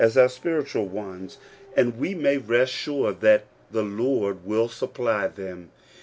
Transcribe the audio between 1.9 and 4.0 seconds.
we may rest sure that the